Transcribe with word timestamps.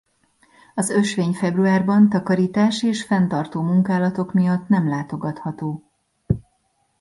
Az 0.75 0.89
ösvény 0.89 1.33
februárban 1.33 2.09
takarítás 2.09 2.83
és 2.83 3.03
fenntartó 3.03 3.61
munkálatok 3.61 4.33
miatt 4.33 4.67
nem 4.67 4.87
látogatható. 4.89 5.83